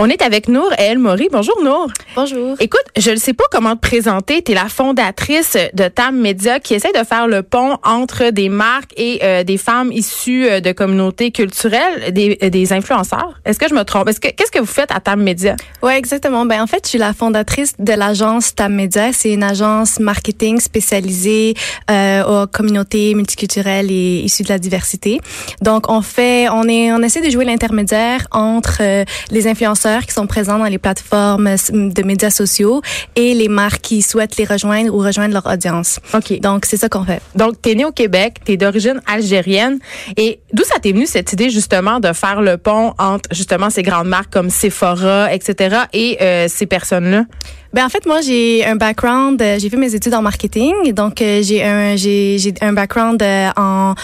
[0.00, 1.26] On est avec Nour et El Mori.
[1.32, 1.88] Bonjour Nour.
[2.14, 2.54] Bonjour.
[2.60, 4.42] Écoute, je ne sais pas comment te présenter.
[4.42, 8.48] Tu es la fondatrice de Tam Media qui essaie de faire le pont entre des
[8.48, 13.40] marques et euh, des femmes issues euh, de communautés culturelles, des, euh, des influenceurs.
[13.44, 14.08] Est-ce que je me trompe?
[14.08, 15.56] Est-ce que, qu'est-ce que vous faites à Tam Media?
[15.82, 16.46] Oui, exactement.
[16.46, 19.12] Ben, en fait, je suis la fondatrice de l'agence Tam Media.
[19.12, 21.54] C'est une agence marketing spécialisée
[21.90, 25.20] euh, aux communautés multiculturelles et issues de la diversité.
[25.60, 30.12] Donc, on fait, on est, on essaie de jouer l'intermédiaire entre euh, les influenceurs qui
[30.12, 32.82] sont présents dans les plateformes de médias sociaux
[33.16, 36.00] et les marques qui souhaitent les rejoindre ou rejoindre leur audience.
[36.14, 36.40] OK.
[36.40, 37.20] Donc, c'est ça qu'on fait.
[37.34, 39.78] Donc, tu es née au Québec, tu es d'origine algérienne.
[40.16, 43.82] Et d'où ça t'est venu cette idée justement de faire le pont entre justement ces
[43.82, 45.76] grandes marques comme Sephora, etc.
[45.92, 47.24] et euh, ces personnes-là?
[47.74, 50.92] Ben en fait moi j'ai un background euh, j'ai fait mes études en marketing.
[50.92, 53.94] Donc euh, j'ai un j'ai j'ai un background euh, en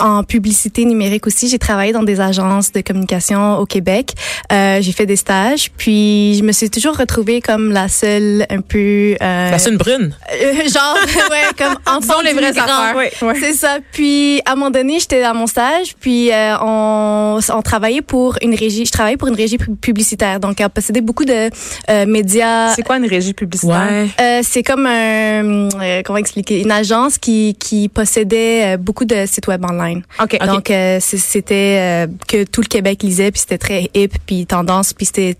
[0.00, 1.48] en publicité numérique aussi.
[1.48, 4.12] J'ai travaillé dans des agences de communication au Québec.
[4.52, 5.70] Euh, j'ai fait des stages.
[5.76, 10.14] Puis je me suis toujours retrouvée comme la seule un peu la seule brune.
[10.30, 10.98] Genre
[11.30, 12.94] ouais comme enfant les vraies affaires.
[12.94, 13.34] Ouais, ouais.
[13.40, 13.78] c'est ça.
[13.92, 15.94] Puis à un moment donné j'étais dans mon stage.
[15.98, 16.30] Puis
[16.60, 18.84] on on travaillait pour une régie.
[18.84, 20.40] Je travaillais pour une régie publicitaire.
[20.40, 21.48] Donc on possédait beaucoup de
[22.04, 22.74] médias.
[22.74, 23.88] C'est quoi une régie publicitaire?
[23.90, 24.08] Ouais.
[24.20, 29.26] Euh, c'est comme un, euh, comment expliquer, une agence qui, qui possédait euh, beaucoup de
[29.26, 30.02] sites web online.
[30.20, 30.38] Okay.
[30.38, 35.06] Donc euh, c'était que tout le Québec lisait, puis c'était très hip, puis tendance, puis
[35.06, 35.36] c'était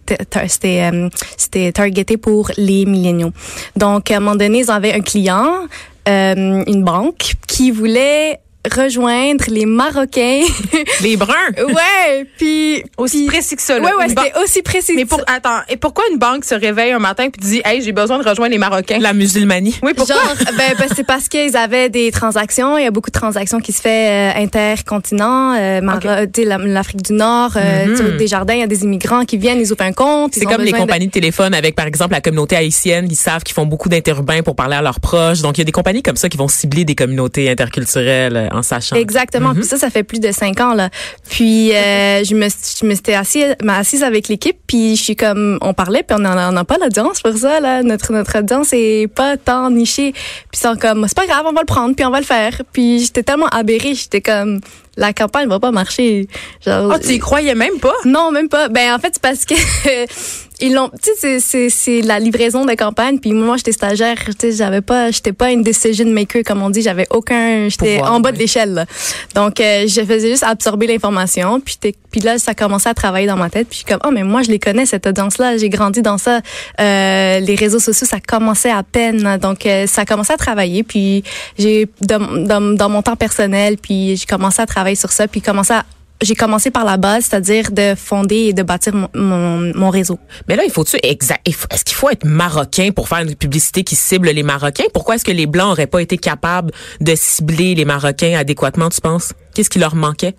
[0.47, 0.91] c'était
[1.37, 3.33] c'était targeté pour les milléniaux.
[3.77, 5.67] Donc à un moment donné, ils avaient un client,
[6.07, 8.41] une banque, qui voulait
[8.73, 10.43] rejoindre les Marocains.
[11.03, 11.35] les Bruns.
[11.59, 13.79] ouais, puis aussi puis, précis que ça.
[13.79, 13.85] Là.
[13.85, 14.93] Ouais, ouais, c'était aussi précis.
[14.97, 17.93] Mais pour attends, et pourquoi une banque se réveille un matin puis dit "Hey, j'ai
[17.93, 18.99] besoin de rejoindre les Marocains?
[18.99, 19.77] La musulmanie.
[19.83, 20.17] Oui, pourquoi?
[20.17, 23.61] Genre ben, ben c'est parce qu'ils avaient des transactions, il y a beaucoup de transactions
[23.61, 26.45] qui se fait euh, intercontinent, euh, okay.
[26.45, 28.17] l'Afrique du Nord, euh, mm -hmm.
[28.17, 30.63] des jardins, il y a des immigrants qui viennent, ils ouvrent un compte, C'est comme
[30.63, 31.11] les compagnies de...
[31.11, 31.21] de...
[31.21, 34.77] téléphone avec par exemple la communauté haïtienne, ils savent qu'ils font beaucoup d'interurbains pour parler
[34.77, 35.41] à leurs proches.
[35.43, 38.63] Donc il y a des compagnies comme ça qui vont cibler des communautés interculturelles en
[38.63, 38.97] sachant.
[38.97, 39.51] Exactement.
[39.51, 39.61] Mm -hmm.
[39.61, 40.89] Puis ça, ça fait plus de cinq ans là.
[41.31, 45.59] Puis euh, je me, je me suis assise, assise avec l'équipe, puis je suis comme,
[45.61, 47.83] on parlait, puis on n'a pas l'audience pour ça là.
[47.83, 50.13] Notre notre audience est pas tant nichée.
[50.51, 52.63] Puis c'est comme, c'est pas grave, on va le prendre, puis on va le faire.
[52.73, 54.61] Puis j'étais tellement aberrée, j'étais comme,
[54.97, 56.29] la campagne va pas marcher.
[56.65, 57.95] Genre, oh, tu y croyais même pas?
[58.05, 58.69] Non, même pas.
[58.69, 59.55] Ben en fait, c'est parce que
[60.61, 64.35] ils l'ont tu sais c'est c'est la livraison de campagne puis moi j'étais stagiaire, tu
[64.39, 68.21] sais j'avais pas j'étais pas une decision maker comme on dit, j'avais aucun j'étais en
[68.21, 68.87] bas de l'échelle.
[69.35, 71.77] Donc euh, je faisais juste absorber l'information puis
[72.11, 74.23] puis là ça commençait à travailler dans ma tête puis je suis comme oh mais
[74.23, 76.41] moi je les connais cette audience là, j'ai grandi dans ça.
[76.81, 81.25] Euh, les réseaux sociaux ça commençait à peine donc euh, ça commençait à travailler puis
[81.59, 85.41] j'ai dans, dans, dans mon temps personnel puis j'ai commencé à travailler sur ça puis
[85.41, 85.85] commencé à
[86.23, 90.19] j'ai commencé par la base, c'est-à-dire de fonder et de bâtir mon, mon, mon réseau.
[90.49, 93.97] Mais là, il faut-tu exact Est-ce qu'il faut être marocain pour faire une publicité qui
[93.97, 94.85] cible les Marocains?
[94.93, 99.01] Pourquoi est-ce que les blancs auraient pas été capables de cibler les Marocains adéquatement Tu
[99.01, 99.33] penses?
[99.55, 100.35] Qu'est-ce qui leur manquait?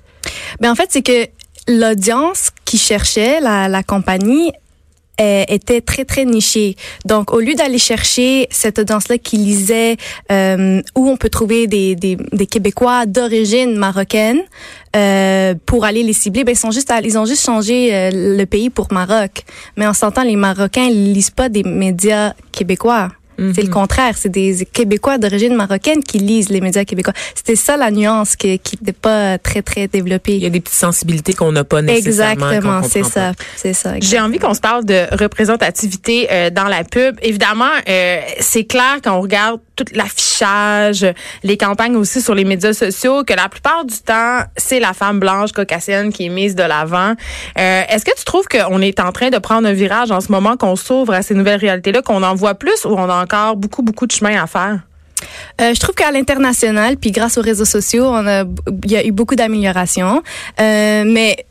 [0.60, 1.28] Ben en fait, c'est que
[1.68, 4.52] l'audience qui cherchait la, la compagnie
[5.22, 6.76] euh, était très très nichée.
[7.06, 9.98] Donc au lieu d'aller chercher cette audience-là qui lisait
[10.32, 14.42] euh, où on peut trouver des, des, des Québécois d'origine marocaine
[14.96, 18.46] euh, pour aller les cibler, ben ils sont juste ils ont juste changé euh, le
[18.46, 19.44] pays pour Maroc.
[19.78, 23.10] Mais en s'entend les Marocains ils lisent pas des médias québécois.
[23.38, 23.54] Mm -hmm.
[23.56, 27.14] C'est le contraire, c'est des Québécois d'origine marocaine qui lisent les médias québécois.
[27.36, 30.36] C'était ça la nuance qui qui n'était pas très très développée.
[30.36, 32.50] Il y a des petites sensibilités qu'on n'a pas nécessairement.
[32.50, 33.90] Exactement, c'est ça, c'est ça.
[34.00, 37.14] J'ai envie qu'on se parle de représentativité euh, dans la pub.
[37.22, 41.06] Évidemment, euh, c'est clair quand on regarde tout l'affichage,
[41.44, 45.20] les campagnes aussi sur les médias sociaux, que la plupart du temps, c'est la femme
[45.20, 47.14] blanche caucasienne qui est mise de l'avant.
[47.58, 50.32] Euh, Est-ce que tu trouves qu'on est en train de prendre un virage en ce
[50.32, 53.56] moment, qu'on s'ouvre à ces nouvelles réalités-là, qu'on en voit plus ou on a encore
[53.56, 54.80] beaucoup, beaucoup de chemin à faire?
[55.62, 58.44] Euh, je trouve qu'à l'international, puis grâce aux réseaux sociaux, on a,
[58.84, 60.22] il y a eu beaucoup d'améliorations.
[60.60, 61.46] Euh, mais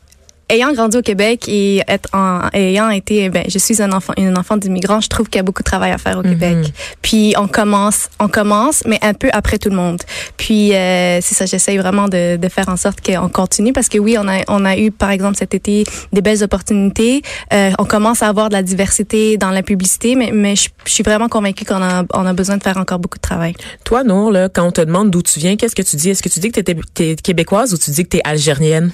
[0.49, 4.37] ayant grandi au Québec et être en, ayant été, ben, je suis un enfant, une
[4.37, 6.29] enfant d'immigrant, je trouve qu'il y a beaucoup de travail à faire au mm -hmm.
[6.29, 6.73] Québec.
[7.01, 10.01] Puis on commence, on commence, mais un peu après tout le monde.
[10.37, 13.99] Puis euh, c'est ça, j'essaye vraiment de, de faire en sorte qu'on continue parce que
[14.05, 15.83] oui, on a, on a eu par exemple cet été
[16.13, 17.21] des belles opportunités.
[17.53, 20.91] Euh, on commence à avoir de la diversité dans la publicité, mais, mais je, je
[20.91, 23.53] suis vraiment convaincue qu'on a, on a besoin de faire encore beaucoup de travail.
[23.83, 26.09] Toi, Nour, là, quand on te demande d'où tu viens, qu'est-ce que tu dis?
[26.11, 26.71] Est-ce que tu dis que tu
[27.03, 28.91] es, es québécoise ou tu dis que tu es algérienne?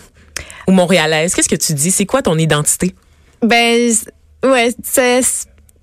[0.68, 1.34] Ou montréalaise.
[1.36, 1.92] Qu'est-ce que tu dis?
[1.92, 2.96] C'est quoi ton identité?
[3.42, 3.92] Ben,
[4.44, 5.22] Ouais, c'est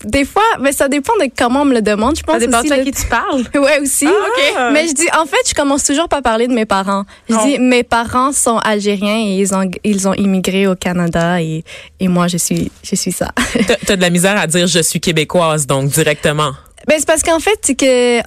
[0.05, 2.35] des fois, mais ça dépend de comment on me le demande, je pense.
[2.35, 3.43] Ça dépend aussi, de qui tu parles.
[3.55, 4.07] Ouais, aussi.
[4.07, 4.55] ok.
[4.73, 7.05] Mais je dis, en fait, je commence toujours par parler de mes parents.
[7.29, 7.41] Je Oh.
[7.45, 11.65] dis, mes parents sont algériens et ils ont, ils ont immigré au Canada et,
[12.01, 13.31] et moi, je suis, je suis ça.
[13.67, 16.53] T'as- T'as de la misère à dire je suis québécoise, donc directement.
[16.87, 18.21] Ben, c'est parce qu'en fait, c'est que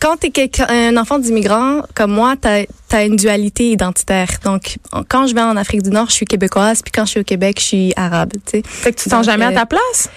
[0.00, 4.28] quand t'es quelqu'un- un enfant d'immigrant comme moi, t'as as une dualité identitaire.
[4.44, 4.76] Donc,
[5.08, 7.24] quand je vais en Afrique du Nord, je suis québécoise, puis quand je suis au
[7.24, 8.32] Québec, je suis arabe.
[8.46, 8.62] Tu sais.
[8.64, 10.08] Fait que tu te sens jamais à euh, ta place?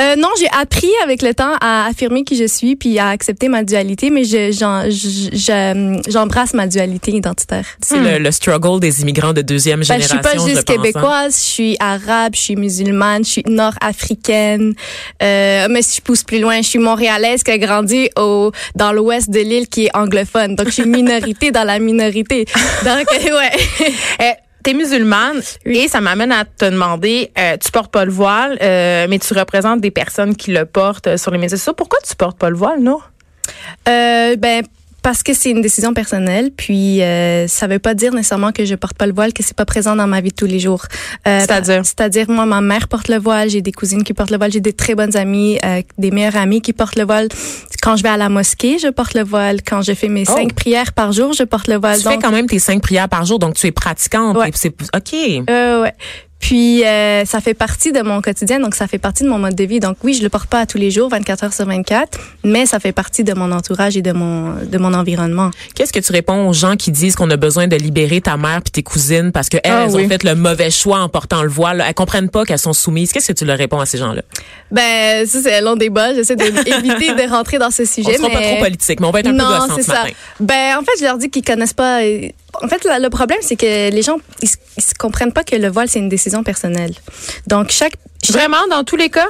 [0.00, 3.48] Euh, non, j'ai appris avec le temps à affirmer qui je suis, puis à accepter
[3.48, 7.64] ma dualité, mais je- j'en- je- je- j'embrasse ma dualité identitaire.
[7.80, 10.16] C'est le, le struggle des immigrants de deuxième Ben, je génération.
[10.16, 10.82] suis pas je juste pense, hein.
[10.82, 14.74] québécoise, je suis arabe, je suis musulmane, je suis nord-africaine.
[15.22, 18.92] Euh, mais si je pousse plus loin, je suis montréalaise qui a grandi au dans
[18.92, 20.56] l'ouest de l'île qui est anglophone.
[20.56, 22.46] Donc je suis minorité dans la minorité.
[22.84, 24.36] Donc ouais.
[24.64, 29.06] T'es musulmane et ça m'amène à te demander, euh, tu portes pas le voile, euh,
[29.10, 31.74] mais tu représentes des personnes qui le portent euh, sur les médias sociaux.
[31.74, 32.98] Pourquoi tu portes pas le voile, non?
[33.86, 34.64] Euh, ben
[35.04, 38.74] parce que c'est une décision personnelle, puis euh, ça veut pas dire nécessairement que je
[38.74, 40.86] porte pas le voile, que c'est pas présent dans ma vie de tous les jours.
[41.28, 41.82] Euh, C'est-à-dire?
[41.84, 44.60] C'est-à-dire moi, ma mère porte le voile, j'ai des cousines qui portent le voile, j'ai
[44.60, 47.28] des très bonnes amies, euh, des meilleures amies qui portent le voile.
[47.82, 49.58] Quand je vais à la mosquée, je porte le voile.
[49.62, 50.34] Quand je fais mes Oh.
[50.34, 51.98] cinq prières par jour, je porte le voile.
[51.98, 54.36] Tu fais quand même tes cinq prières par jour, donc tu es pratiquante.
[54.38, 54.48] Ouais.
[54.48, 55.44] et c'est ok.
[55.50, 55.92] euh, ouais.
[56.44, 59.54] Puis euh, ça fait partie de mon quotidien, donc ça fait partie de mon mode
[59.54, 59.80] de vie.
[59.80, 62.66] Donc oui, je le porte pas à tous les jours, 24 heures sur 24, mais
[62.66, 65.50] ça fait partie de mon entourage et de mon de mon environnement.
[65.74, 68.60] Qu'est-ce que tu réponds aux gens qui disent qu'on a besoin de libérer ta mère
[68.60, 70.04] puis tes cousines parce que elles, Ah elles oui.
[70.04, 71.82] ont fait le mauvais choix en portant le voile.
[71.88, 73.10] Elles comprennent pas qu'elles sont soumises.
[73.12, 74.20] Qu'est-ce que tu leur réponds à ces gens-là?
[74.70, 76.12] Ben ça c'est un long débat.
[76.12, 78.18] J'essaie d'éviter de rentrer dans ce On sujet.
[78.18, 80.02] sera pas trop politique, mais on va être un peu non, gossant c'est ce ça.
[80.02, 80.12] matin.
[80.40, 82.00] Ben, en fait, je leur dis qu'ils connaissent pas.
[82.62, 85.88] En fait, le problème, c'est que les gens, ils, ils comprennent pas que le voile,
[85.88, 86.92] c'est une décision personnelle.
[87.46, 89.28] Donc, chaque, chaque- Vraiment, dans tous les cas?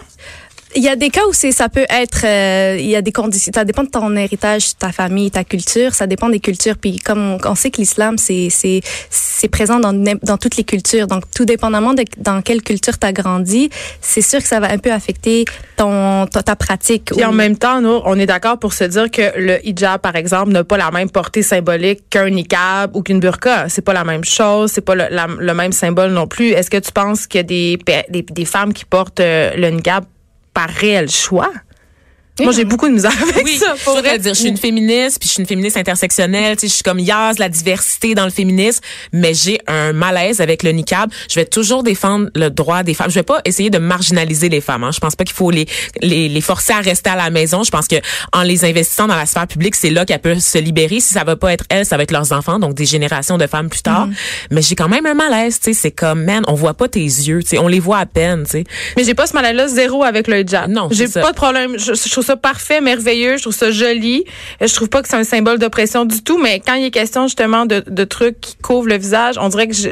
[0.77, 3.13] Il y a des cas où c'est, ça peut être, euh, il y a des
[3.13, 6.77] conditions, ça dépend de ton héritage, ta famille, ta culture, ça dépend des cultures.
[6.77, 8.81] Puis comme on, on sait que l'islam, c'est, c'est,
[9.11, 9.93] c'est présent dans,
[10.23, 11.07] dans toutes les cultures.
[11.07, 14.71] Donc, tout dépendamment de dans quelle culture tu as grandi, c'est sûr que ça va
[14.71, 15.45] un peu affecter
[15.77, 17.13] ton, ta, ta pratique.
[17.13, 20.17] Puis en même temps, nous, on est d'accord pour se dire que le hijab, par
[20.17, 23.69] exemple, n'a pas la même portée symbolique qu'un niqab ou qu'une burqa.
[23.69, 26.51] C'est pas la même chose, c'est pas le, la- le même symbole non plus.
[26.51, 27.79] Est-ce que tu penses qu'il y a des,
[28.31, 30.05] des femmes qui portent euh, le niqab?
[30.55, 31.53] Par réel choix?
[32.41, 33.75] Moi, j'ai beaucoup de misère avec Oui, ça.
[33.85, 34.19] Pour vrai.
[34.19, 36.83] dire, je suis une féministe, puis je suis une féministe intersectionnelle, tu sais, je suis
[36.83, 38.81] comme yaz la diversité dans le féminisme,
[39.13, 41.11] mais j'ai un malaise avec le niqab.
[41.31, 43.11] Je vais toujours défendre le droit des femmes.
[43.11, 44.83] Je vais pas essayer de marginaliser les femmes.
[44.85, 44.91] Hein.
[44.93, 45.67] Je pense pas qu'il faut les,
[46.03, 47.63] les les forcer à rester à la maison.
[47.63, 47.97] Je pense que
[48.33, 51.01] en les investissant dans la sphère publique, c'est là qu'elles peuvent se libérer.
[51.01, 53.47] Si ça va pas être elles, ça va être leurs enfants, donc des générations de
[53.47, 54.09] femmes plus tard.
[54.51, 57.01] Mais j'ai quand même un malaise, tu sais, c'est comme man, on voit pas tes
[57.01, 58.65] yeux, tu sais, on les voit à peine, tu sais.
[58.97, 60.69] Mais j'ai pas ce mal-là zéro avec le hijab.
[60.69, 61.79] Non, j'ai pas de problème.
[61.79, 63.37] Je, je trouve ça parfait, merveilleux.
[63.37, 64.25] Je trouve ça joli.
[64.63, 66.39] Euh, Je trouve pas que c'est un symbole d'oppression du tout.
[66.43, 69.69] Mais quand il est question justement de, de trucs qui couvrent le visage, on dirait
[69.69, 69.89] que je,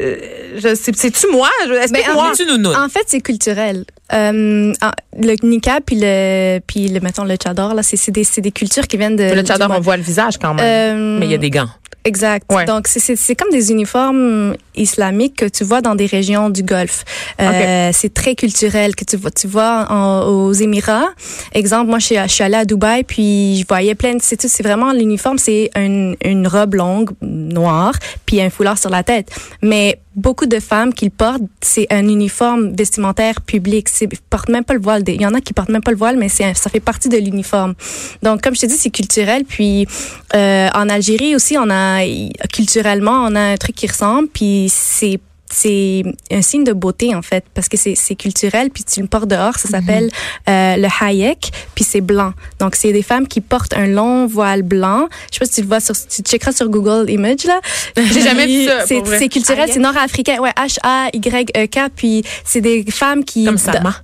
[0.56, 1.49] je c'est, c'est-tu moi?
[1.67, 2.31] Je- Explique-moi.
[2.31, 2.73] en Tu nous.
[2.73, 3.84] En fait, c'est culturel.
[4.12, 4.73] Euh,
[5.19, 8.87] le niqab puis le puis le mettons le tchador là, c'est des c'est des cultures
[8.87, 10.64] qui viennent de le du tchador, on voit le visage quand même.
[10.67, 11.69] Euh, Mais il y a des gants.
[12.04, 12.50] Exact.
[12.52, 12.64] Ouais.
[12.64, 16.62] Donc c'est c'est c'est comme des uniformes islamiques que tu vois dans des régions du
[16.64, 17.04] Golfe.
[17.40, 21.11] Euh, C'est très culturel que tu vois tu vois en- aux Émirats.
[21.54, 24.14] Exemple, moi je suis, je suis allée à Dubaï puis je voyais plein.
[24.14, 24.21] de-.
[24.21, 25.38] C'est vraiment l'uniforme.
[25.38, 27.94] C'est une une robe longue noire
[28.26, 29.28] puis un foulard sur la tête.
[29.62, 33.88] Mais beaucoup de femmes qui le portent, c'est un uniforme vestimentaire public.
[33.88, 35.02] C'est portent même pas le voile.
[35.07, 37.09] Il y en a qui portent même pas le voile, mais c'est ça fait partie
[37.09, 37.75] de l'uniforme.
[38.23, 39.45] Donc comme je te dis, c'est culturel.
[39.45, 39.87] Puis
[40.35, 42.04] euh, en Algérie aussi, on a
[42.52, 44.28] culturellement, on a un truc qui ressemble.
[44.28, 45.21] Puis c'est
[45.52, 49.06] c'est un signe de beauté en fait parce que c'est c'est culturel puis tu le
[49.06, 50.11] portes dehors ça s'appelle
[50.49, 52.32] euh, le hayek puis c'est blanc.
[52.59, 55.09] Donc c'est des femmes qui portent un long voile blanc.
[55.30, 57.61] Je sais pas si tu le vois sur tu checkeras sur Google Image là.
[57.97, 60.38] J'ai jamais vu ça, c'est culturel c'est nord-africain.
[60.40, 63.94] Ouais H A Y E K puis c'est des femmes qui Comme Salma.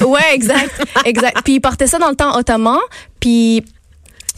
[0.00, 0.70] Ouais, exact,
[1.04, 1.38] exact.
[1.44, 2.78] Puis ils portaient ça dans le temps ottoman,
[3.18, 3.64] puis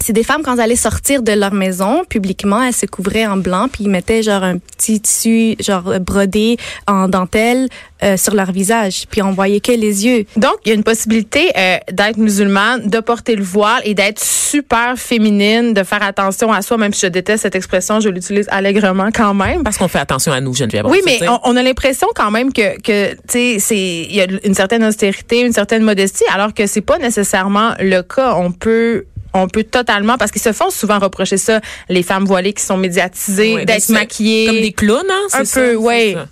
[0.02, 3.36] c'est des femmes quand elles allaient sortir de leur maison publiquement, elles se couvraient en
[3.36, 6.56] blanc puis ils mettaient genre un petit tissu genre brodé
[6.86, 7.68] en dentelle
[8.02, 10.24] euh, sur leur visage, puis on voyait que les yeux.
[10.36, 14.18] Donc, il y a une possibilité euh, d'être musulmane, de porter le voile et d'être
[14.18, 18.48] super féminine, de faire attention à soi, même si je déteste cette expression, je l'utilise
[18.50, 19.62] allègrement quand même.
[19.62, 20.84] Parce qu'on fait attention à nous, Geneviève.
[20.86, 24.20] Oui, mais on, on a l'impression quand même que, que tu sais, c'est il y
[24.20, 28.34] a une certaine austérité, une certaine modestie, alors que c'est pas nécessairement le cas.
[28.34, 32.52] On peut on peut totalement parce qu'ils se font souvent reprocher ça les femmes voilées
[32.52, 35.38] qui sont médiatisées Ouais, d'être maquillées Comme des clowns, hein?
[35.40, 36.10] Un c'est peu, ça, ouais.
[36.14, 36.26] c'est ça.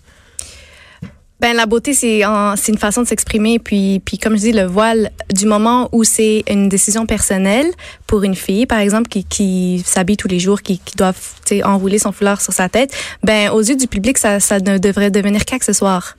[1.41, 2.21] Ben la beauté c'est
[2.57, 6.05] c'est une façon de s'exprimer puis puis comme je dis le voile du moment où
[6.05, 7.65] c'est une décision personnelle
[8.07, 11.13] pour une fille par exemple qui qui s'habille tous les jours qui qui doit
[11.65, 12.93] enrouler son foulard sur sa tête
[13.25, 16.19] ben aux yeux du public ça ça ne devrait devenir qu'accessoire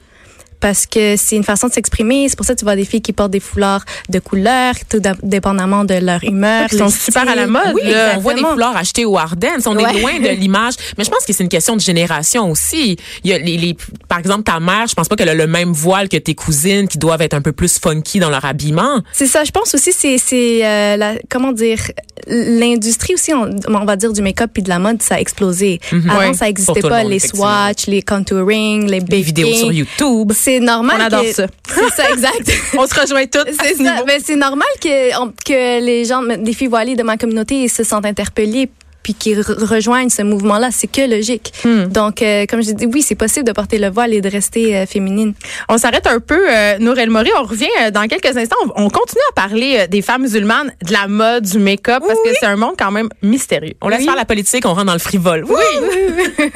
[0.61, 2.29] parce que c'est une façon de s'exprimer.
[2.29, 5.01] C'est pour ça que tu vois des filles qui portent des foulards de couleur, tout
[5.23, 6.67] dépendamment de leur humeur.
[6.71, 7.73] Ils sont super à la mode.
[7.73, 7.81] Oui,
[8.15, 9.61] on voit des foulards achetés au Ardennes.
[9.65, 10.75] On est loin de l'image.
[10.97, 12.97] Mais je pense que c'est une question de génération aussi.
[13.23, 13.75] Il y a les, les,
[14.07, 16.87] par exemple, ta mère, je pense pas qu'elle a le même voile que tes cousines
[16.87, 19.01] qui doivent être un peu plus funky dans leur habillement.
[19.11, 19.43] C'est ça.
[19.43, 21.79] Je pense aussi c'est c'est euh, la comment dire
[22.27, 25.79] l'industrie aussi on, on, va dire du make-up puis de la mode ça a explosé.
[25.91, 26.09] Mhm.
[26.09, 30.97] Avant ça existait pas les swatchs, les contouring, les, les vidéos sur YouTube c'est normal.
[30.99, 31.47] On adore ça.
[31.67, 32.51] C'est ça, exact.
[32.77, 33.49] on se rejoint toutes.
[33.61, 34.03] C'est ça.
[34.05, 35.11] Mais c'est normal que,
[35.45, 38.69] que les gens, les filles voilées de ma communauté se sentent interpellées
[39.03, 41.51] puis qui rejoignent ce mouvement-là, c'est que logique.
[41.65, 41.85] Hmm.
[41.85, 44.75] Donc, euh, comme je dis, oui, c'est possible de porter le voile et de rester
[44.75, 45.33] euh, féminine.
[45.69, 47.31] On s'arrête un peu, euh, Nourel Maury.
[47.39, 48.55] On revient euh, dans quelques instants.
[48.75, 52.45] On, continue à parler des femmes musulmanes, de la mode, du make-up, parce que c'est
[52.45, 53.73] un monde quand même mystérieux.
[53.81, 55.45] On laisse faire la politique, on rentre dans le frivole.
[55.47, 56.51] oui.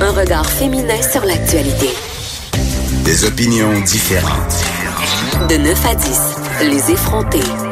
[0.00, 1.90] un regard féminin sur l'actualité.
[3.04, 4.64] Des opinions différentes.
[5.48, 6.20] De 9 à 10,
[6.70, 7.71] les effrontés.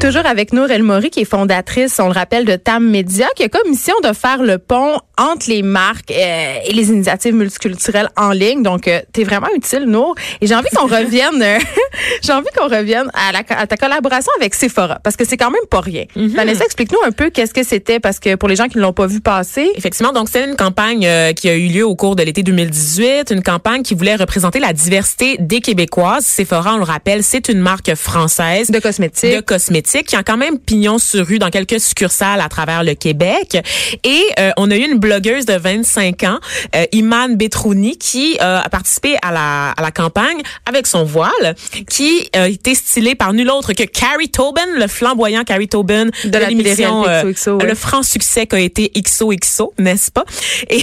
[0.00, 3.42] Toujours avec nous, El Mori, qui est fondatrice, on le rappelle, de TAM Media, qui
[3.42, 8.08] a comme mission de faire le pont entre les marques euh, et les initiatives multiculturelles
[8.16, 8.62] en ligne.
[8.62, 10.14] Donc, euh, tu es vraiment utile, Nour.
[10.40, 11.58] Et j'ai envie qu'on revienne, euh,
[12.22, 15.50] j'ai envie qu'on revienne à, la, à, ta collaboration avec Sephora, parce que c'est quand
[15.50, 16.06] même pas rien.
[16.16, 18.82] Mm Vanessa, explique-nous un peu qu'est-ce que c'était, parce que pour les gens qui ne
[18.82, 19.70] l'ont pas vu passer.
[19.74, 23.42] Effectivement, donc c'est une campagne qui a eu lieu au cours de l'été 2018, une
[23.42, 26.24] campagne qui voulait représenter la diversité des Québécoises.
[26.24, 29.36] Sephora, on le rappelle, c'est une marque française de cosmétiques.
[29.36, 32.94] De cosmétiques qui a quand même pignon sur rue dans quelques succursales à travers le
[32.94, 33.58] Québec.
[34.04, 36.38] Et euh, on a eu une blogueuse de 25 ans,
[36.74, 41.54] euh, Iman Betrouni, qui euh, a participé à la, à la campagne avec son voile,
[41.88, 46.38] qui a été stylé par nul autre que Carrie Tobin, le flamboyant Carrie Tobin de,
[46.38, 50.24] l'émission Le franc succès qu'a été XOXO, n'est-ce pas?
[50.68, 50.82] Et,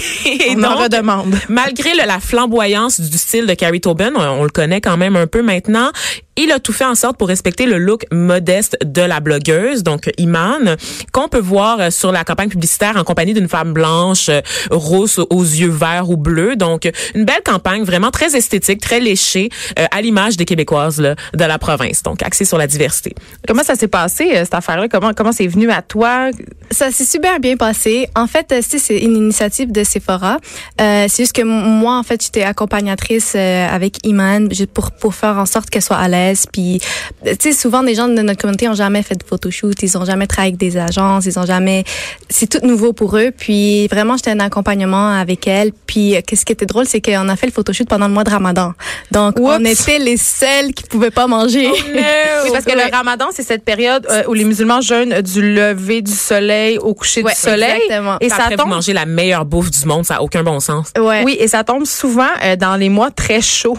[0.55, 1.35] on en redemande.
[1.49, 5.27] Malgré la flamboyance du style de Carrie Tobin, on, on le connaît quand même un
[5.27, 5.91] peu maintenant,
[6.37, 10.09] il a tout fait en sorte pour respecter le look modeste de la blogueuse, donc
[10.17, 10.77] Iman,
[11.11, 15.17] qu'on peut voir euh, sur la campagne publicitaire en compagnie d'une femme blanche, euh, rousse,
[15.17, 16.55] aux yeux verts ou bleus.
[16.55, 21.15] Donc, une belle campagne, vraiment très esthétique, très léchée, euh, à l'image des Québécoises là,
[21.33, 23.15] de la province, donc axée sur la diversité.
[23.47, 24.87] Comment ça s'est passé, cette affaire-là?
[24.89, 26.29] Comment comment c'est venu à toi?
[26.69, 28.09] Ça s'est super bien passé.
[28.15, 30.37] En fait, c'est une initiative de Sephora.
[30.77, 35.69] c'est juste que moi, en fait, j'étais accompagnatrice avec Iman pour, pour faire en sorte
[35.69, 36.79] qu'elle soit à l'aise puis,
[37.25, 40.05] tu sais, souvent, des gens de notre communauté ont jamais fait de photoshoot, ils ont
[40.05, 41.83] jamais travaillé avec des agences, ils ont jamais,
[42.29, 43.31] c'est tout nouveau pour eux.
[43.35, 45.71] Puis, vraiment, j'étais un accompagnement avec elle.
[45.85, 48.29] Puis, qu'est-ce qui était drôle, c'est qu'on a fait le photoshoot pendant le mois de
[48.29, 48.73] Ramadan.
[49.11, 51.67] Donc, on était les seuls qui pouvaient pas manger.
[51.69, 55.53] Oh oui, parce que le Ramadan, c'est cette période euh, où les musulmans jeûnent du
[55.53, 57.81] lever du soleil au coucher du soleil.
[57.83, 58.17] Exactement.
[58.21, 60.91] Et ça tombe manger la meilleure bouffe du monde, ça a aucun bon sens.
[60.97, 61.23] Ouais.
[61.23, 63.77] Oui, et ça tombe souvent euh, dans les mois très chauds.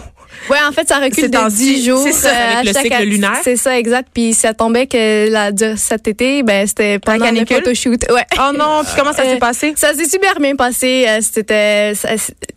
[0.49, 2.03] Ouais, en fait, ça recule de 10 jours.
[2.03, 3.37] C'est ça, avec le cycle lunaire.
[3.43, 4.09] C'est ça, exact.
[4.13, 8.05] Puis ça tombait que la, cet été, ben, c'était pendant le photoshoot.
[8.11, 8.25] Ouais.
[8.37, 9.73] Oh non, puis comment ça s'est euh, passé?
[9.75, 11.05] Ça s'est super bien passé.
[11.07, 11.93] Euh, c'était,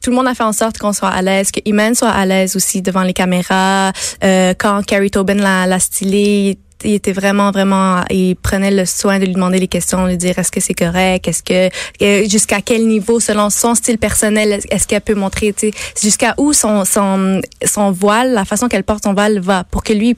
[0.03, 2.25] tout le monde a fait en sorte qu'on soit à l'aise, que Iman soit à
[2.27, 3.93] l'aise aussi devant les caméras.
[4.25, 9.19] Euh, quand Carrie Tobin l'a, l'a stylé, il était vraiment, vraiment, il prenait le soin
[9.19, 12.61] de lui demander les questions, de lui dire est-ce que c'est correct, est-ce que, jusqu'à
[12.61, 15.55] quel niveau, selon son style personnel, est-ce qu'elle peut montrer,
[16.01, 19.93] jusqu'à où son, son, son voile, la façon qu'elle porte son voile va, pour que
[19.93, 20.17] lui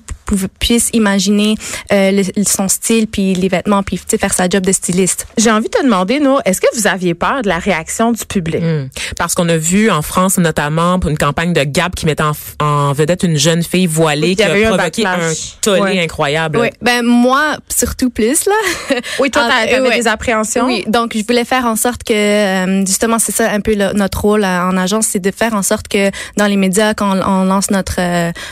[0.59, 1.57] puisse imaginer
[1.93, 5.27] euh, son style puis les vêtements puis faire sa job de styliste.
[5.37, 8.25] J'ai envie de te demander, nous, est-ce que vous aviez peur de la réaction du
[8.25, 8.63] public?
[8.63, 8.89] Hmm.
[9.17, 12.25] Parce qu'on a vu en France notamment pour une campagne de Gap qui mettait
[12.61, 16.59] en, vedette une jeune fille voilée qui a provoqué un, tollé incroyable.
[16.59, 18.97] Oui, ben moi surtout plus là.
[19.19, 20.67] Oui, toi t'avais des appréhensions?
[20.67, 24.21] Oui, donc je voulais faire en sorte que euh, justement c'est ça un peu notre
[24.21, 27.45] rôle euh, en agence, c'est de faire en sorte que dans les médias quand on,
[27.45, 28.01] lance notre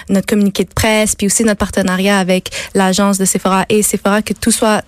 [0.08, 4.34] notre communiqué de presse puis aussi notre partenariat avec l'agence de Sephora et Sephora, que
[4.34, 4.82] tout soit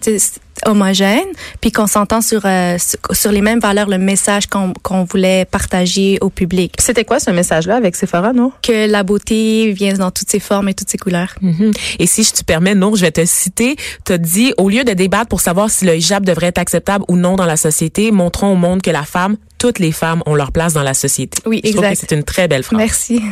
[0.66, 1.26] homogène,
[1.60, 2.76] puis qu'on s'entend sur euh,
[3.12, 6.74] sur les mêmes valeurs, le message qu'on qu'on voulait partager au public.
[6.78, 8.52] C'était quoi ce message-là avec Sephora, non?
[8.62, 11.34] Que la beauté vient dans toutes ses formes et toutes ses couleurs.
[11.42, 11.76] Mm-hmm.
[11.98, 13.76] Et si je te permets, non, je vais te citer.
[14.04, 17.04] Tu as dit au lieu de débattre pour savoir si le hijab devrait être acceptable
[17.08, 20.34] ou non dans la société, montrons au monde que la femme toutes les femmes ont
[20.34, 21.38] leur place dans la société.
[21.46, 21.96] Oui, je exact.
[21.98, 22.76] c'est une très belle phrase.
[22.76, 23.22] Merci.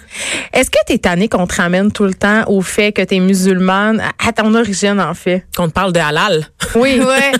[0.54, 3.16] Est-ce que tu es tannée qu'on te ramène tout le temps au fait que tu
[3.16, 5.44] es musulmane, à ton origine en fait?
[5.54, 6.46] Qu'on te parle de halal?
[6.76, 7.32] Oui, ouais.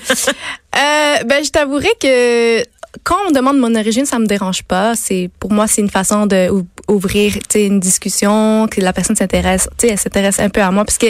[0.77, 2.63] euh, ben, je t'avouerais que
[3.05, 4.97] quand on me demande mon origine, ça me dérange pas.
[4.97, 6.51] C'est pour moi, c'est une façon de
[6.93, 10.85] ouvrir, une discussion, que la personne s'intéresse, elle s'intéresse un peu à moi.
[10.85, 11.07] Parce que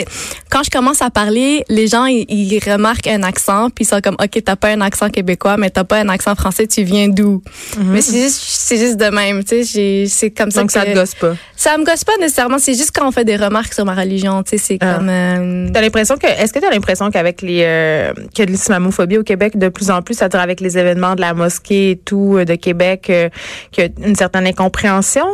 [0.49, 4.01] quand je commence à parler, les gens, ils, ils remarquent un accent, puis ils sont
[4.01, 7.07] comme, OK, t'as pas un accent québécois, mais t'as pas un accent français, tu viens
[7.09, 7.41] d'où?
[7.77, 10.73] Mais c'est juste, c'est juste de même, tu sais, j'ai- c'est comme ça Donc, que...
[10.73, 11.35] ça te gosse pas?
[11.55, 14.43] Ça me gosse pas nécessairement, c'est juste quand on fait des remarques sur ma religion,
[14.43, 14.95] tu sais, c'est Ah.
[14.95, 15.09] comme...
[15.09, 19.57] euh, T'as l'impression que, est-ce que t'as l'impression qu'avec les, euh, que l'islamophobie au Québec,
[19.57, 22.55] de plus en plus, c'est-à-dire avec les événements de la mosquée et tout euh, de
[22.55, 23.29] Québec, euh,
[23.71, 25.25] qu'il y a une certaine incompréhension?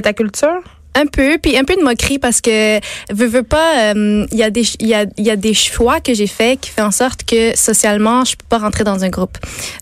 [0.00, 0.60] De ta culture?
[0.94, 2.78] Un peu, puis un peu de moquerie parce que
[3.10, 5.54] veux, veux pas, euh, il y a des il y a, il y a des
[5.54, 9.02] choix que j'ai fait qui fait en sorte que socialement je peux pas rentrer dans
[9.02, 9.38] un groupe.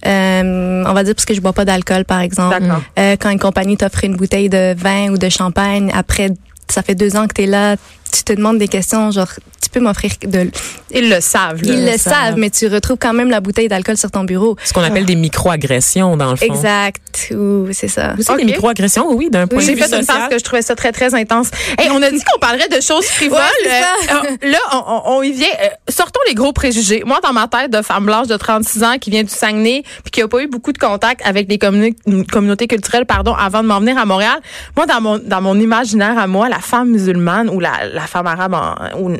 [0.06, 2.62] Euh, on va dire parce que je bois pas d'alcool par exemple.
[2.96, 6.30] Euh, quand une compagnie t'offre une bouteille de vin ou de champagne, après
[6.70, 7.74] ça fait deux ans que t'es là,
[8.12, 9.28] tu te demandes des questions genre
[9.62, 10.50] tu peux m'offrir de
[10.90, 11.62] Ils le savent.
[11.62, 11.74] là.
[11.74, 14.56] ils le savent mais tu retrouves quand même la bouteille d'alcool sur ton bureau.
[14.64, 16.44] Ce qu'on appelle des micro-agressions, dans le fond.
[16.46, 18.14] Exact, ou c'est ça.
[18.16, 18.46] Vous savez, Ok.
[18.46, 20.22] des micro-agressions, oui, d'un point de J'ai vue fait une social.
[20.22, 21.50] phase que je trouvais ça très, très intense.
[21.78, 23.38] Hey, on a dit qu'on parlerait de choses frivoles.
[23.38, 24.16] Ouais, c'est ça.
[24.16, 24.58] Euh, euh, là,
[25.06, 25.46] on, y vient.
[25.62, 27.02] Euh, sortons les gros préjugés.
[27.04, 30.10] Moi, dans ma tête de femme blanche de 36 ans qui vient du Saguenay puis
[30.10, 31.94] qui a pas eu beaucoup de contact avec les communi-
[32.30, 34.38] communautés culturelles pardon, avant de m'en venir à Montréal,
[34.76, 38.26] moi, dans mon, dans mon imaginaire à moi, la femme musulmane ou la, la femme
[38.26, 39.16] arabe, en- ou-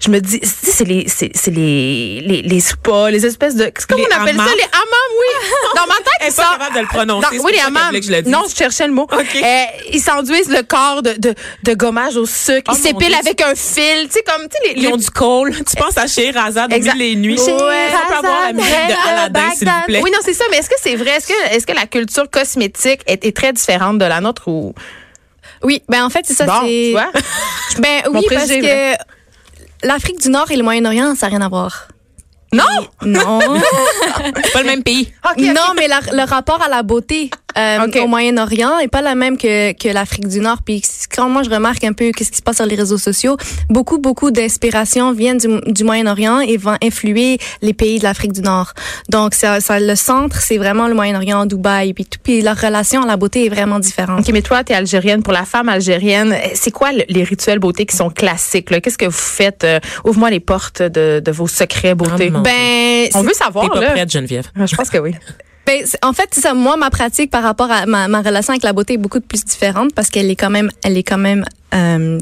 [0.00, 3.70] je me dis, c'est c'est les, c'est les, les, les spas, les espèces de...
[3.88, 4.44] Comment on appelle ça?
[4.44, 5.50] Les hammams, oui.
[5.76, 7.94] Dans ma tête, ils sont- capable de le prononcer, oui, les hammams.
[7.94, 8.28] je.
[8.28, 9.02] Non, je cherchais le mot.
[9.04, 9.36] OK.
[9.36, 12.70] Euh, ils s'enduisent le corps de, de, de gommage au sucre.
[12.72, 14.06] Oh, ils s'épilent avec un fil.
[14.08, 15.54] Tu sais, comme, tu sais, les, Ils ont du col.
[15.54, 16.94] Tu penses à Scheherazade Exact.
[16.96, 17.38] milieu des nuits?
[17.40, 17.48] Ouais.
[17.48, 20.00] On peut avoir la musique de Aladdin, s'il vous plaît.
[20.02, 20.44] Oui, non, c'est ça.
[20.50, 21.10] Mais est-ce que c'est vrai?
[21.16, 24.74] Est-ce que, est-ce que la culture cosmétique est, est très différente de la nôtre ou?
[25.62, 27.10] Oui, ben en fait c'est ça Bon, c'est tu vois?
[27.80, 28.94] Ben oui, parce que
[29.86, 31.88] l'Afrique du Nord et le Moyen-Orient, ça n'a rien à voir.
[32.52, 32.64] Non!
[33.02, 33.40] Non.
[34.44, 35.10] C'est pas le même pays.
[35.24, 35.44] OK, OK.
[35.54, 37.98] non, mais la- le rapport à la beauté euh, Ok.
[38.02, 40.62] au Moyen-Orient est pas la même que, que l'Afrique du Nord.
[40.64, 40.82] Puis
[41.14, 43.36] quand moi je remarque un peu qu'est-ce qui se passe sur les réseaux sociaux,
[43.68, 48.42] beaucoup beaucoup d'inspiration viennent du, du Moyen-Orient et vont influer les pays de l'Afrique du
[48.42, 48.72] Nord.
[49.08, 52.18] Donc ça, ça le centre, c'est vraiment le Moyen-Orient, Dubaï, puis tout.
[52.22, 54.20] Puis leur relation à la beauté est vraiment différente.
[54.20, 55.22] OK, mais toi, t'es algérienne.
[55.22, 58.70] Pour la femme algérienne, c'est quoi le- les rituels beauté qui sont classiques?
[58.70, 58.80] là?
[58.80, 59.64] Qu'est-ce que vous faites?
[59.64, 62.30] Euh, Ouvre-moi les portes de, de vos secrets beauté.
[62.30, 63.90] Mon Ben, On veut T'es savoir, pas là.
[63.92, 64.46] prête, Geneviève.
[64.58, 65.12] Ah, Je pense que oui.
[65.66, 66.54] Ben, en fait, ça.
[66.54, 69.94] Moi, ma pratique par rapport à ma relation avec la beauté est beaucoup plus différente
[69.94, 71.44] parce qu'elle est quand même, elle est quand même,
[71.74, 72.18] euh?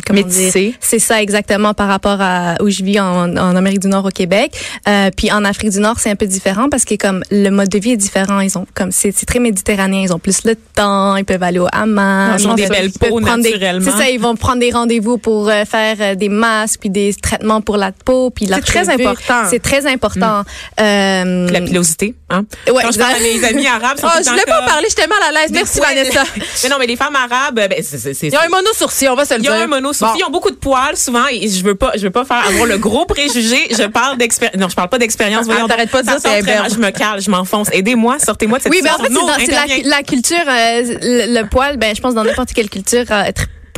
[0.80, 4.10] C'est ça exactement par rapport à où je vis en, en Amérique du Nord au
[4.10, 4.52] Québec.
[4.88, 7.68] Euh, puis en Afrique du Nord, c'est un peu différent parce que comme le mode
[7.68, 8.40] de vie est différent.
[8.40, 10.02] Ils ont comme c'est très méditerranéen.
[10.02, 11.16] Ils ont plus le temps.
[11.16, 12.36] Ils peuvent aller au hammam.
[12.38, 13.90] Ils ont des belles peaux naturellement.
[13.90, 14.10] C'est ça.
[14.10, 17.76] Ils vont prendre des rendez-vous pour euh, faire euh, des masques puis des traitements pour
[17.76, 19.44] la peau puis leurs très important.
[19.48, 20.44] C'est très important.
[20.80, 22.44] Euh, La pilosité, hein?
[22.68, 25.18] Ouais, Quand je parle à mes amis arabes, Oh, je voulais pas parler, j'étais mal
[25.28, 25.50] à l'aise.
[25.52, 25.80] Merci.
[25.80, 26.22] Vanessa.
[26.62, 29.34] Mais non, mais les femmes arabes, ben, c'est, Ils ont un mono-sourcil, on va se
[29.40, 29.52] Ils dire.
[29.52, 30.06] ont un mono Bon.
[30.18, 32.66] Ils ont beaucoup de poils, souvent, et je veux pas, je veux pas faire avoir
[32.66, 33.58] le gros préjugé.
[33.70, 34.56] Je parle d'expérience.
[34.58, 35.42] Non, je parle pas d'expérience.
[35.42, 36.40] Ah, voyons t'arrêtes pas de dire c'est.
[36.40, 37.68] Je me cale, je m'enfonce.
[37.72, 39.90] Aidez-moi, sortez-moi de cette Oui, ben en fait, c'est, situation.
[39.90, 43.30] la, culture, euh, le, le poil, ben je pense dans n'importe quelle culture, euh,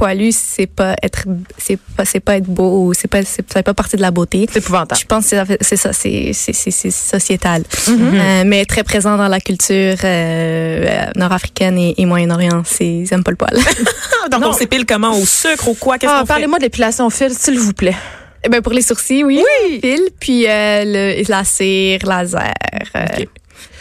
[0.02, 1.26] poilu, c'est pas être,
[1.58, 4.02] c'est pas, c'est pas être beau ou c'est pas, c'est, ça fait pas partie de
[4.02, 4.48] la beauté.
[4.52, 5.00] C'est épouvantable.
[5.00, 7.98] Je pense que c'est, c'est ça, c'est, c'est, c'est, c'est sociétal, Mm-hmm.
[8.14, 12.62] Euh, mais très présent dans la culture euh, euh, nord-africaine et, et Moyen-Orient.
[12.64, 13.54] C'est, ils aiment pas le poil.
[14.30, 14.48] Donc, Non.
[14.48, 15.12] on s'épile comment?
[15.16, 15.98] Au sucre, au quoi?
[15.98, 16.26] Qu'est-ce Ah, qu'on?
[16.26, 17.96] Parlez-moi de l'épilation au fil, s'il vous plaît.
[18.44, 19.42] Eh ben pour les sourcils, oui.
[19.68, 19.80] Oui.
[19.80, 22.52] Fil, puis euh, le, la cire, laser,
[22.96, 23.06] euh,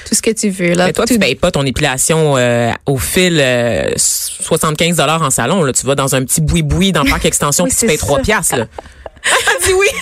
[0.07, 0.85] tout ce que tu veux là.
[0.87, 3.91] Mais toi, tu payes pas ton épilation euh, au fil euh,
[4.43, 5.63] 75 en salon.
[5.63, 5.73] Là.
[5.73, 8.23] Tu vas dans un petit boui-boui dans le parc extension Oui, tu payes 3 ça.
[8.23, 8.55] piastres.
[9.65, 9.87] Dis oui.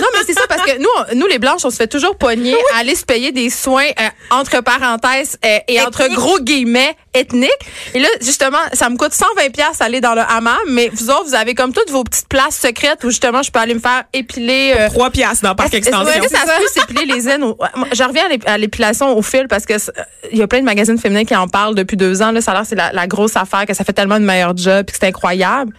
[0.00, 2.16] Non, mais c'est ça parce que nous, on- nous les blanches, on se fait toujours
[2.16, 6.94] pogner à aller se payer des soins euh, entre parenthèses euh, et entre gros guillemets
[7.14, 7.50] ethniques.
[7.94, 11.24] Et là, justement, ça me coûte 120 pièces aller dans le hammam, mais vous autres,
[11.26, 14.04] vous avez comme toutes vos petites places secrètes où justement je peux aller me faire
[14.12, 14.74] épiler.
[14.78, 16.20] euh, 3 piastres dans le parc extension.
[16.20, 17.44] que ça se peut s'épiler les aines?
[17.92, 19.92] Je reviens à l'ép- à l'épilation au fil parce que c'est-
[20.30, 22.30] il y a plein de magazines féminins qui en parlent depuis deux ans.
[22.30, 24.56] Là, ça a l'air c'est la, la grosse affaire, que ça fait tellement de meilleur
[24.56, 25.72] job puis que c'est incroyable.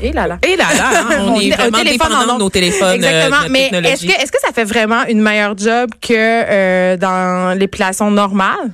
[0.00, 0.38] Et là là.
[0.46, 2.94] Et là, là, hein, on est vraiment dépendant de nos téléphones.
[2.94, 3.36] Exactement.
[3.36, 7.58] euh, de notre Mais est-ce que, ça fait vraiment une meilleure job que euh, dans
[7.58, 8.70] l'épilation normale?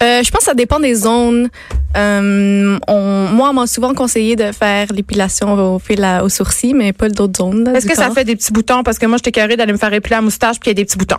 [0.00, 1.48] Euh, je pense que ça dépend des zones.
[1.96, 6.74] Euh, on, moi, on m'a souvent conseillé de faire l'épilation au fil à- aux sourcils,
[6.74, 7.72] mais pas d'autres zones.
[7.74, 8.82] Est-ce que ça fait des petits boutons?
[8.84, 10.74] Parce que moi, j'étais carré d'aller me faire épiler la moustache puis qu'il y a
[10.74, 11.16] des petits boutons.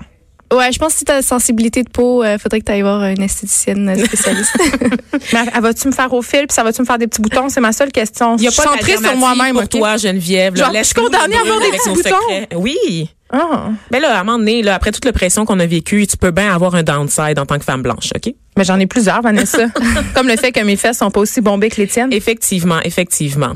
[0.51, 2.81] Ouais, je pense que si tu as sensibilité de peau, euh, faudrait que tu ailles
[2.81, 4.55] voir une esthéticienne spécialiste.
[5.33, 7.49] Mais elle va-tu me faire au fil puis ça va-tu me faire des petits boutons?
[7.49, 8.35] C'est ma seule question.
[8.37, 9.55] Il y a je suis pas sur moi-même.
[9.55, 10.55] pour toi, Geneviève.
[10.55, 10.65] là.
[10.65, 12.57] Genre, je suis condamnée à avoir des petits boutons?
[12.57, 13.09] Oui.
[13.31, 13.69] Ah.
[13.91, 16.17] Ben là, à un moment donné, là, après toute la pression qu'on a vécue, tu
[16.17, 18.33] peux bien avoir un downside en tant que femme blanche, OK?
[18.57, 19.67] Mais j'en ai plusieurs, Vanessa.
[20.15, 22.11] Comme le fait que mes fesses sont pas aussi bombées que les tiennes.
[22.11, 23.53] Effectivement, effectivement.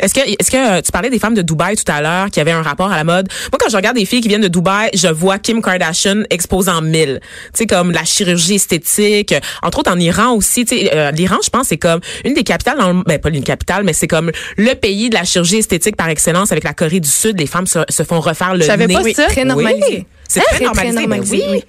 [0.00, 2.38] Est-ce que, est-ce que euh, tu parlais des femmes de Dubaï tout à l'heure qui
[2.40, 3.28] avaient un rapport à la mode?
[3.50, 6.82] Moi, quand je regarde des filles qui viennent de Dubaï, je vois Kim Kardashian exposant
[6.82, 7.20] mille.
[7.54, 9.32] Tu sais, comme la chirurgie esthétique.
[9.32, 10.64] euh, Entre autres, en Iran aussi.
[10.66, 13.30] Tu sais, euh, l'Iran, je pense, c'est comme une des capitales dans le, ben, pas
[13.30, 16.74] une capitale, mais c'est comme le pays de la chirurgie esthétique par excellence avec la
[16.74, 17.40] Corée du Sud.
[17.40, 18.94] Les femmes se, se font refaire le Je savais nez.
[18.94, 19.26] pas ça.
[19.28, 19.86] Très normalisé.
[19.90, 20.06] Oui.
[20.28, 20.44] C'est Hein?
[20.48, 20.94] très Très, normalisé.
[20.96, 21.52] très ben normalisé, oui.
[21.52, 21.64] oui.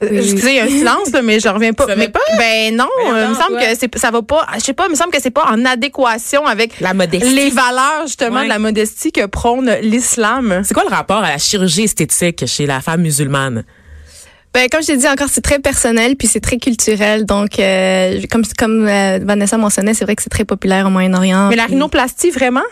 [0.00, 1.86] Excusez, il y a un silence, là, mais je reviens pas.
[1.96, 2.20] Mais- pas?
[2.38, 4.46] Ben non, Ben euh, il me semble que c'est, ça va pas.
[4.54, 7.34] Je sais pas, il me semble que c'est pas en adéquation avec La modestie.
[7.34, 8.44] les valeurs justement Ouais.
[8.44, 10.62] de la modestie que prône l'islam.
[10.64, 13.64] C'est quoi le rapport à la chirurgie esthétique chez la femme musulmane?
[14.52, 17.24] Ben, comme je t'ai dit encore, c'est très personnel puis c'est très culturel.
[17.24, 21.48] Donc, euh, comme comme euh, Vanessa mentionnait, c'est vrai que c'est très populaire au Moyen-Orient.
[21.50, 22.62] Mais la rhinoplastie vraiment?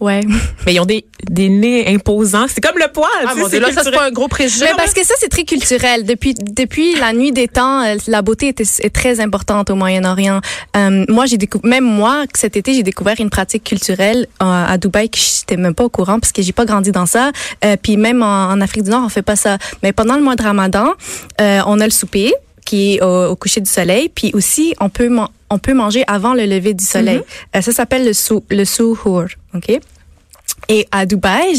[0.00, 0.20] Ouais.
[0.66, 2.46] Mais ils ont des, des nez imposants.
[2.48, 3.08] C'est comme le poil.
[3.26, 4.64] Ah mon Dieu, là ça c'est pas un gros préjugé.
[4.64, 6.04] Mais parce que ça, c'est très culturel.
[6.04, 10.40] Depuis, depuis la nuit des temps, euh, la beauté était, est très importante au Moyen-Orient.
[10.76, 14.78] Euh, moi, j'ai découvert, même moi, cet été, j'ai découvert une pratique culturelle euh, à
[14.78, 17.32] Dubaï que j'étais même pas au courant parce que j'ai pas grandi dans ça.
[17.64, 19.58] Euh, puis même en, en Afrique du Nord, on fait pas ça.
[19.82, 20.92] Mais pendant le mois de Ramadan,
[21.40, 22.32] euh, on a le souper
[22.68, 24.08] qui est au, au coucher du soleil.
[24.14, 25.10] Puis aussi, on peut,
[25.50, 27.20] on peut manger avant le lever du soleil.
[27.56, 29.26] Euh, ça s'appelle le, sou, le suhoor.
[29.54, 29.68] OK?
[30.68, 31.54] Et à Dubaï,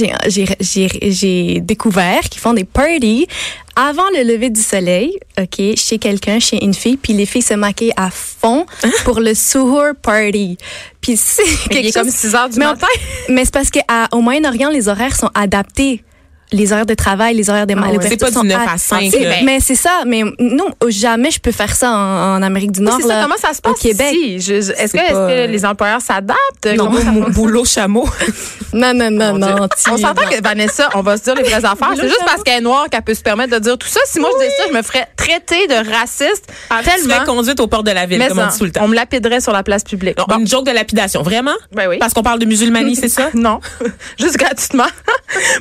[0.59, 3.27] j'ai- découvert qu'ils font des parties
[3.75, 7.53] avant le lever du soleil, ok, chez quelqu'un, chez une fille, puis les filles se
[7.53, 8.65] maquillent à fond
[9.05, 10.57] pour le suhoor party.
[11.01, 12.13] Puis c'est il est quelque comme chose.
[12.15, 12.87] 6 heures du mais on- matin.
[13.29, 16.03] mais c'est parce qu'au Moyen-Orient, les horaires sont adaptés.
[16.51, 17.97] Les horaires de travail, les horaires des Ah ouais.
[18.01, 19.35] C'est pas du sont 9 a- à 5, C'est- là.
[19.43, 20.01] Mais c'est ça.
[20.07, 22.97] Mais non, jamais je peux faire ça en, en Amérique du Oui, Nord.
[23.01, 24.15] c'est ça, comment ça se au passe Québec?
[24.15, 26.65] Je- je- Est-ce que, est-ce pas- que les employeurs s'adaptent?
[26.75, 28.07] Non, mon boulot chameau.
[28.71, 29.47] Non, non, non, Dieu.
[29.55, 29.67] non.
[29.91, 31.89] On s'entend que Vanessa, on va se dire les vraies affaires.
[31.95, 33.99] C'est juste parce qu'elle est noire qu'elle peut se permettre de dire tout ça.
[34.05, 37.23] Si moi je disais ça, je me ferais traiter de raciste serais tellement.
[37.25, 38.81] conduite aux portes de la ville, comme on dit tout le temps.
[38.83, 40.19] on me lapiderait sur la place publique.
[40.19, 40.37] Non, Bon.
[40.37, 41.55] Une joke de lapidation, vraiment?
[41.71, 41.97] Ben oui.
[41.97, 43.29] Parce qu'on parle de musulmanie, c'est ça?
[43.33, 43.59] Non,
[44.19, 44.85] juste gratuitement.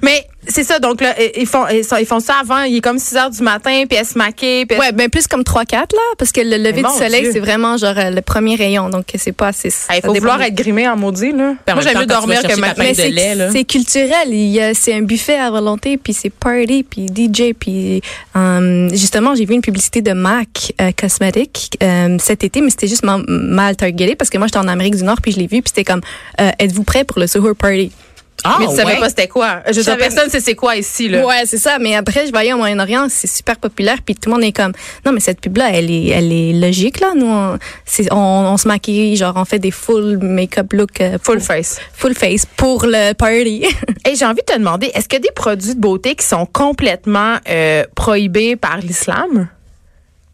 [0.03, 2.81] Mais c'est ça, donc là, ils font, ils sont- ils font ça avant, il est
[2.81, 4.67] comme 6 heures du matin, puis elle se maquille.
[4.67, 7.41] Puis elle- Ouais, ben plus comme 3-4 là, parce que le lever du soleil, c'est
[7.41, 9.69] vraiment genre euh, le premier rayon, donc c'est pas assez.
[9.69, 11.55] Il ça faut vouloir être grimé en maudit, là.
[11.65, 13.51] Puis en Moi, j'aime mieux dormir que paille Mais de lait, là.
[13.53, 17.53] c'est culturel, il y a- c'est un buffet à volonté, puis c'est party, puis DJ,
[17.59, 18.01] puis
[18.37, 22.89] euh, justement j'ai vu une publicité de MAC euh, Cosmetics euh, cet été, mais c'était
[22.89, 25.47] juste ma- mal targeté parce que moi j'étais en Amérique du Nord puis je l'ai
[25.47, 26.01] vu puis c'était comme
[26.41, 27.91] euh, êtes-vous prêts pour le Soho Party?
[28.45, 29.01] Ah, Mais tu savais ouais?
[29.01, 29.63] pas c'était quoi.
[29.71, 31.27] Je savais- personne sait c'est quoi ici, là.
[31.27, 31.79] Ouais, c'est ça.
[31.81, 33.97] Mais après, je voyais au Moyen-Orient, c'est super populaire.
[34.05, 34.73] Puis tout le monde est comme,
[35.05, 37.13] non, mais cette pub-là, elle est, elle est logique, là.
[37.17, 37.59] Nous, on,
[38.13, 41.01] on, on se maquille, genre, on fait des full make-up look.
[41.01, 41.81] euh, Full face.
[41.95, 43.65] Full face pour le party.
[44.09, 46.25] Et j'ai envie de te demander, est-ce qu'il y a des produits de beauté qui
[46.25, 49.49] sont complètement euh, prohibés par l'islam?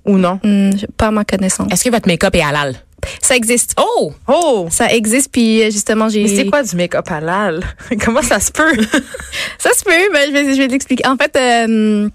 [0.04, 0.38] Ou non?
[0.44, 1.72] J'ai pas à ma connaissance.
[1.72, 2.74] Est-ce que votre make-up est halal?
[3.20, 3.74] Ça existe.
[3.80, 4.12] Oh!
[4.28, 4.68] Oh!
[4.70, 6.22] Ça existe, puis euh, justement, j'ai...
[6.22, 7.62] Mais c'est quoi du make-up halal?
[8.04, 8.72] Comment ça se peut?
[9.58, 11.06] Ça se peut, ben, je vais, je vais l'expliquer.
[11.06, 12.08] En fait, euh,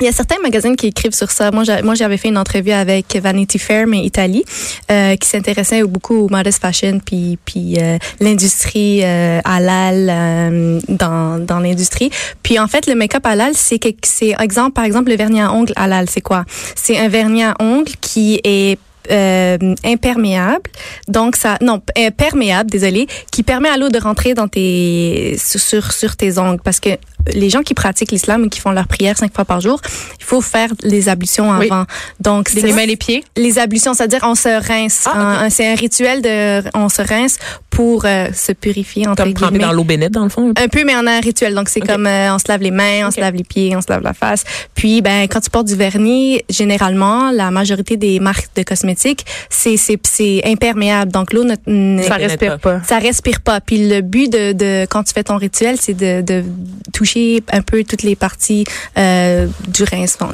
[0.00, 1.50] il y a certains magazines qui écrivent sur ça.
[1.50, 4.44] Moi, moi, j'avais fait une entrevue avec Vanity Fair, mais Italie,
[4.90, 11.44] euh, qui s'intéressait beaucoup au modest fashion, puis, puis euh, l'industrie euh, halal euh, dans,
[11.44, 12.10] dans l'industrie.
[12.42, 15.52] Puis en fait, le make-up halal, c'est que c'est exemple, par exemple, le vernis à
[15.52, 16.44] ongles halal, c'est quoi?
[16.76, 18.78] C'est un vernis à ongles qui est
[19.10, 20.70] euh, imperméable.
[21.08, 25.92] Donc ça, non, euh, perméable, désolé, qui permet à l'eau de rentrer dans tes sur
[25.92, 26.90] sur, tes ongles parce que
[27.32, 29.80] les gens qui pratiquent l'islam et qui font leur prière cinq fois par jour,
[30.18, 31.66] il faut faire les ablutions Oui.
[31.70, 31.84] avant.
[32.20, 33.24] Donc Les mains, les pieds?
[33.36, 35.04] les ablutions, c'est-à-dire on se rince.
[35.06, 37.38] Ah, c'est un rituel de on se rince
[37.80, 39.58] pour euh, se purifier entre Comme guillemets.
[39.64, 40.52] dans l'eau bénite, dans le fond.
[40.56, 41.54] Un peu, mais a un rituel.
[41.54, 43.80] Donc, c'est comme euh, on se lave les mains, on se lave les pieds, on
[43.80, 44.44] se lave la face.
[44.74, 49.76] Puis, ben, quand tu portes du vernis, généralement, la majorité des marques de cosmétiques, c'est
[49.78, 51.10] c'est c'est imperméable.
[51.10, 52.80] Donc, l'eau ne, ne- Ça respire pas.
[52.84, 53.60] ça respire pas.
[53.60, 56.44] Puis le but de, de quand tu fais ton rituel, c'est de, de
[56.92, 58.64] toucher un peu toutes les parties
[58.98, 59.84] euh, du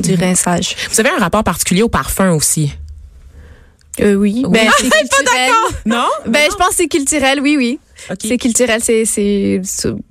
[0.00, 0.74] du rinçage.
[0.90, 2.72] Vous avez un rapport particulier au parfum aussi?
[4.00, 4.42] Euh, oui.
[4.46, 4.50] Oui.
[4.50, 5.50] Ben, c'est culturel.
[5.87, 6.04] Non?
[6.26, 7.40] Ben, je pense que c'est culturel.
[7.40, 7.78] Oui, oui.
[8.22, 8.80] C'est culturel.
[8.82, 9.61] C'est c'est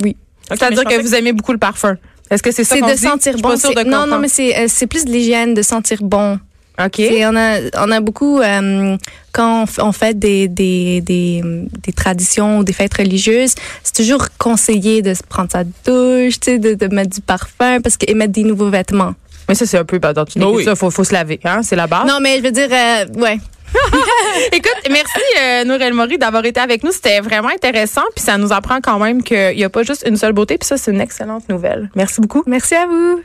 [0.04, 0.16] oui.
[0.50, 1.98] C'est-à-dire que vous aimez beaucoup le parfum.
[2.30, 3.02] Est-ce que c'est ça C'est qu'on de dit?
[3.04, 3.50] sentir Je suis bon.
[3.50, 6.00] pas sûre de C'est- non, non, mais c'est euh, c'est plus de l'hygiène, de sentir
[6.02, 6.40] bon.
[6.84, 7.00] OK.
[7.00, 8.98] On a, on a beaucoup, euh,
[9.32, 11.42] quand on, fait des, des, des,
[11.82, 16.52] des traditions ou des fêtes religieuses, c'est toujours conseillé de se prendre sa douche, tu
[16.52, 19.14] sais, de, de mettre du parfum parce que, et mettre des nouveaux vêtements.
[19.48, 20.56] Mais ça, c'est un peu, bah, dans toutes les Oh oui.
[20.66, 21.62] cultures, faut, faut se laver, hein?
[21.64, 22.06] C'est la base.
[22.08, 23.38] Non, mais je veux dire, euh, ouais.
[24.52, 26.92] Écoute, merci euh, Nourel Maury d'avoir été avec nous.
[26.92, 28.04] C'était vraiment intéressant.
[28.16, 30.58] Puis ça nous apprend quand même qu'il n'y a pas juste une seule beauté.
[30.58, 31.90] Puis ça, c'est une excellente nouvelle.
[31.96, 32.44] Merci beaucoup.
[32.48, 33.22] Merci à vous.